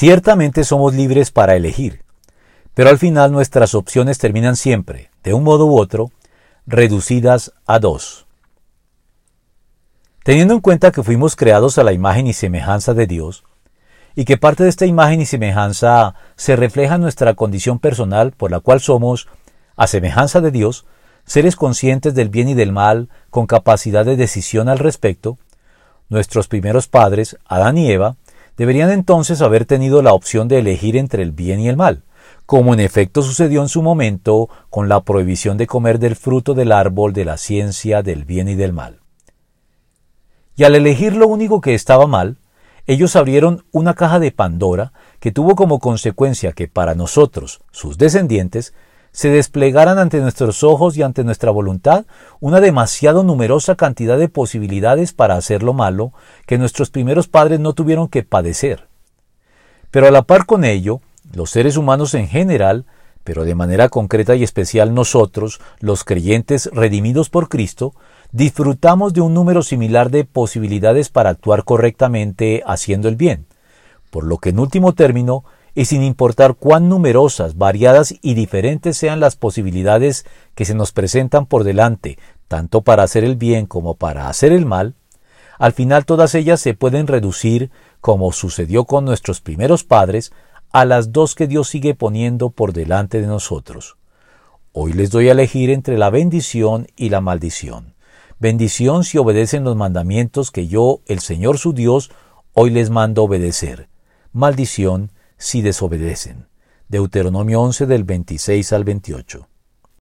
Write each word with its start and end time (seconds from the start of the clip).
Ciertamente 0.00 0.64
somos 0.64 0.94
libres 0.94 1.30
para 1.30 1.56
elegir, 1.56 2.04
pero 2.72 2.88
al 2.88 2.96
final 2.96 3.32
nuestras 3.32 3.74
opciones 3.74 4.16
terminan 4.16 4.56
siempre, 4.56 5.10
de 5.22 5.34
un 5.34 5.44
modo 5.44 5.66
u 5.66 5.78
otro, 5.78 6.10
reducidas 6.66 7.52
a 7.66 7.80
dos. 7.80 8.24
Teniendo 10.24 10.54
en 10.54 10.60
cuenta 10.60 10.90
que 10.90 11.02
fuimos 11.02 11.36
creados 11.36 11.76
a 11.76 11.84
la 11.84 11.92
imagen 11.92 12.26
y 12.26 12.32
semejanza 12.32 12.94
de 12.94 13.06
Dios, 13.06 13.44
y 14.16 14.24
que 14.24 14.38
parte 14.38 14.62
de 14.62 14.70
esta 14.70 14.86
imagen 14.86 15.20
y 15.20 15.26
semejanza 15.26 16.14
se 16.34 16.56
refleja 16.56 16.94
en 16.94 17.02
nuestra 17.02 17.34
condición 17.34 17.78
personal 17.78 18.32
por 18.32 18.50
la 18.50 18.60
cual 18.60 18.80
somos, 18.80 19.28
a 19.76 19.86
semejanza 19.86 20.40
de 20.40 20.50
Dios, 20.50 20.86
seres 21.26 21.56
conscientes 21.56 22.14
del 22.14 22.30
bien 22.30 22.48
y 22.48 22.54
del 22.54 22.72
mal, 22.72 23.10
con 23.28 23.46
capacidad 23.46 24.06
de 24.06 24.16
decisión 24.16 24.70
al 24.70 24.78
respecto, 24.78 25.36
nuestros 26.08 26.48
primeros 26.48 26.88
padres, 26.88 27.36
Adán 27.44 27.76
y 27.76 27.92
Eva, 27.92 28.16
deberían 28.60 28.90
entonces 28.90 29.40
haber 29.40 29.64
tenido 29.64 30.02
la 30.02 30.12
opción 30.12 30.46
de 30.46 30.58
elegir 30.58 30.94
entre 30.98 31.22
el 31.22 31.32
bien 31.32 31.60
y 31.60 31.68
el 31.70 31.78
mal, 31.78 32.04
como 32.44 32.74
en 32.74 32.80
efecto 32.80 33.22
sucedió 33.22 33.62
en 33.62 33.70
su 33.70 33.80
momento 33.80 34.50
con 34.68 34.86
la 34.86 35.00
prohibición 35.00 35.56
de 35.56 35.66
comer 35.66 35.98
del 35.98 36.14
fruto 36.14 36.52
del 36.52 36.70
árbol 36.70 37.14
de 37.14 37.24
la 37.24 37.38
ciencia 37.38 38.02
del 38.02 38.26
bien 38.26 38.48
y 38.48 38.56
del 38.56 38.74
mal. 38.74 39.00
Y 40.56 40.64
al 40.64 40.74
elegir 40.74 41.16
lo 41.16 41.26
único 41.26 41.62
que 41.62 41.72
estaba 41.72 42.06
mal, 42.06 42.36
ellos 42.86 43.16
abrieron 43.16 43.64
una 43.72 43.94
caja 43.94 44.18
de 44.18 44.30
Pandora 44.30 44.92
que 45.20 45.32
tuvo 45.32 45.56
como 45.56 45.78
consecuencia 45.78 46.52
que 46.52 46.68
para 46.68 46.94
nosotros, 46.94 47.62
sus 47.70 47.96
descendientes, 47.96 48.74
se 49.12 49.30
desplegaran 49.30 49.98
ante 49.98 50.20
nuestros 50.20 50.62
ojos 50.62 50.96
y 50.96 51.02
ante 51.02 51.24
nuestra 51.24 51.50
voluntad 51.50 52.04
una 52.38 52.60
demasiado 52.60 53.22
numerosa 53.24 53.74
cantidad 53.74 54.18
de 54.18 54.28
posibilidades 54.28 55.12
para 55.12 55.34
hacer 55.34 55.62
lo 55.62 55.72
malo 55.72 56.12
que 56.46 56.58
nuestros 56.58 56.90
primeros 56.90 57.28
padres 57.28 57.60
no 57.60 57.72
tuvieron 57.72 58.08
que 58.08 58.22
padecer. 58.22 58.88
Pero 59.90 60.06
a 60.06 60.10
la 60.10 60.22
par 60.22 60.46
con 60.46 60.64
ello, 60.64 61.00
los 61.32 61.50
seres 61.50 61.76
humanos 61.76 62.14
en 62.14 62.28
general, 62.28 62.86
pero 63.24 63.44
de 63.44 63.54
manera 63.54 63.88
concreta 63.88 64.36
y 64.36 64.44
especial 64.44 64.94
nosotros, 64.94 65.60
los 65.80 66.04
creyentes 66.04 66.70
redimidos 66.72 67.28
por 67.30 67.48
Cristo, 67.48 67.94
disfrutamos 68.32 69.12
de 69.12 69.20
un 69.20 69.34
número 69.34 69.62
similar 69.62 70.10
de 70.10 70.24
posibilidades 70.24 71.08
para 71.08 71.30
actuar 71.30 71.64
correctamente 71.64 72.62
haciendo 72.64 73.08
el 73.08 73.16
bien, 73.16 73.46
por 74.10 74.24
lo 74.24 74.38
que 74.38 74.50
en 74.50 74.60
último 74.60 74.94
término 74.94 75.44
y 75.74 75.84
sin 75.84 76.02
importar 76.02 76.54
cuán 76.54 76.88
numerosas, 76.88 77.56
variadas 77.56 78.14
y 78.22 78.34
diferentes 78.34 78.96
sean 78.96 79.20
las 79.20 79.36
posibilidades 79.36 80.26
que 80.54 80.64
se 80.64 80.74
nos 80.74 80.92
presentan 80.92 81.46
por 81.46 81.64
delante, 81.64 82.18
tanto 82.48 82.82
para 82.82 83.02
hacer 83.02 83.24
el 83.24 83.36
bien 83.36 83.66
como 83.66 83.94
para 83.94 84.28
hacer 84.28 84.52
el 84.52 84.66
mal, 84.66 84.94
al 85.60 85.72
final 85.74 86.06
todas 86.06 86.34
ellas 86.34 86.58
se 86.58 86.72
pueden 86.72 87.06
reducir, 87.06 87.70
como 88.00 88.32
sucedió 88.32 88.86
con 88.86 89.04
nuestros 89.04 89.42
primeros 89.42 89.84
padres, 89.84 90.32
a 90.72 90.86
las 90.86 91.12
dos 91.12 91.34
que 91.34 91.46
Dios 91.46 91.68
sigue 91.68 91.94
poniendo 91.94 92.48
por 92.48 92.72
delante 92.72 93.20
de 93.20 93.26
nosotros. 93.26 93.98
Hoy 94.72 94.94
les 94.94 95.10
doy 95.10 95.28
a 95.28 95.32
elegir 95.32 95.68
entre 95.68 95.98
la 95.98 96.08
bendición 96.08 96.86
y 96.96 97.10
la 97.10 97.20
maldición. 97.20 97.94
Bendición 98.38 99.04
si 99.04 99.18
obedecen 99.18 99.64
los 99.64 99.76
mandamientos 99.76 100.50
que 100.50 100.66
yo, 100.66 101.02
el 101.06 101.20
Señor 101.20 101.58
su 101.58 101.74
Dios, 101.74 102.10
hoy 102.54 102.70
les 102.70 102.88
mando 102.88 103.24
obedecer. 103.24 103.88
Maldición 104.32 105.10
si 105.40 105.62
desobedecen. 105.62 106.48
Deuteronomio 106.86 107.62
11 107.62 107.86
del 107.86 108.04
26 108.04 108.72
al 108.74 108.84
28. 108.84 109.49